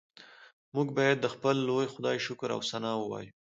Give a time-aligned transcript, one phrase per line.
[0.75, 3.33] موږ باید د خپل لوی خدای شکر او ثنا ووایو